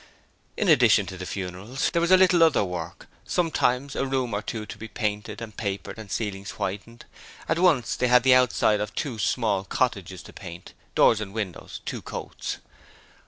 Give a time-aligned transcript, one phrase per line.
[0.57, 4.41] In addition to the funerals, there was a little other work: sometimes a room or
[4.41, 7.05] two to be painted and papered and ceilings whitened,
[7.47, 11.81] and once they had the outside of two small cottages to paint doors and windows
[11.85, 12.57] two coats.